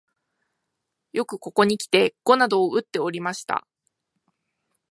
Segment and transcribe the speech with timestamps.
[1.13, 3.67] よくここにきて碁などをうっておりました